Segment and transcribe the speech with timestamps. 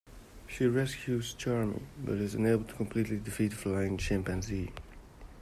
[0.47, 4.71] She rescues Charmy, but is unable to completely defeat Flying Chimpanzee.